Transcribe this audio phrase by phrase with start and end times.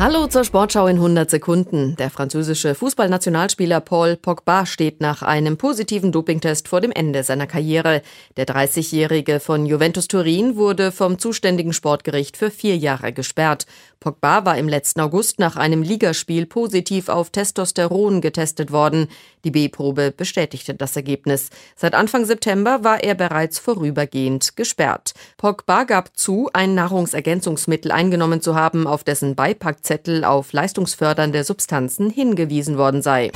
[0.00, 1.96] Hallo zur Sportschau in 100 Sekunden.
[1.96, 8.02] Der französische Fußballnationalspieler Paul Pogba steht nach einem positiven Dopingtest vor dem Ende seiner Karriere.
[8.36, 13.66] Der 30-Jährige von Juventus Turin wurde vom zuständigen Sportgericht für vier Jahre gesperrt.
[14.00, 19.08] Pogba war im letzten August nach einem Ligaspiel positiv auf Testosteron getestet worden.
[19.44, 21.50] Die B-Probe bestätigte das Ergebnis.
[21.74, 25.14] Seit Anfang September war er bereits vorübergehend gesperrt.
[25.36, 32.78] Pogba gab zu, ein Nahrungsergänzungsmittel eingenommen zu haben, auf dessen Beipackzettel auf leistungsfördernde Substanzen hingewiesen
[32.78, 33.32] worden sei.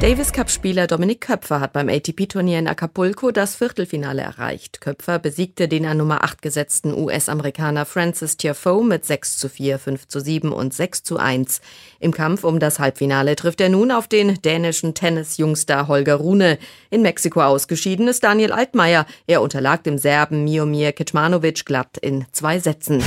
[0.00, 4.80] Davis Cup-Spieler Dominik Köpfer hat beim ATP-Turnier in Acapulco das Viertelfinale erreicht.
[4.80, 10.06] Köpfer besiegte den an Nummer 8 gesetzten US-Amerikaner Francis Tiafoe mit 6 zu 4, 5
[10.06, 11.60] zu 7 und 6 zu 1.
[11.98, 16.58] Im Kampf um das Halbfinale trifft er nun auf den dänischen Tennis-Jungstar Holger Rune.
[16.90, 19.04] In Mexiko ausgeschieden ist Daniel Altmaier.
[19.26, 23.02] Er unterlag dem Serben Miomir Kecmanovic glatt in zwei Sätzen.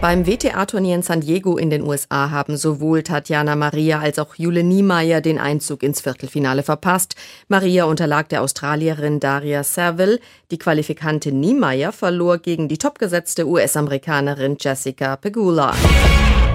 [0.00, 4.62] Beim WTA-Turnier in San Diego in den USA haben sowohl Tatjana Maria als auch Jule
[4.62, 7.16] Niemeyer den Einzug ins Viertelfinale verpasst.
[7.48, 10.20] Maria unterlag der Australierin Daria Serville.
[10.52, 15.74] Die Qualifikantin Niemeyer verlor gegen die topgesetzte US-Amerikanerin Jessica Pegula.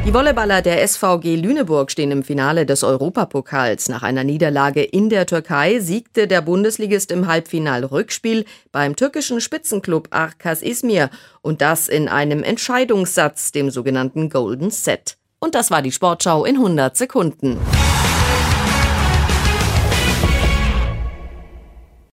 [0.06, 3.88] Die Volleyballer der SVG Lüneburg stehen im Finale des Europapokals.
[3.88, 8.44] Nach einer Niederlage in der Türkei siegte der Bundesligist im Halbfinal-Rückspiel
[8.74, 11.10] beim türkischen Spitzenklub Arkas Izmir
[11.42, 15.16] und das in einem Entscheidungssatz, dem sogenannten Golden Set.
[15.40, 17.58] Und das war die Sportschau in 100 Sekunden.